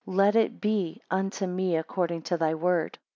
Let 0.07 0.35
it 0.35 0.59
be 0.59 0.99
unto 1.11 1.45
me 1.45 1.75
according 1.77 2.23
to 2.23 2.35
thy 2.37 2.55
word. 2.55 2.97